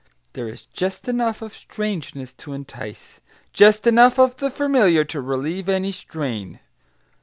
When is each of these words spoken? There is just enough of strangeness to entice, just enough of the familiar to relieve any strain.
There 0.33 0.47
is 0.47 0.63
just 0.63 1.07
enough 1.07 1.43
of 1.43 1.53
strangeness 1.53 2.33
to 2.33 2.53
entice, 2.53 3.21
just 3.53 3.85
enough 3.85 4.17
of 4.17 4.37
the 4.37 4.49
familiar 4.49 5.03
to 5.05 5.21
relieve 5.21 5.69
any 5.69 5.91
strain. 5.91 6.59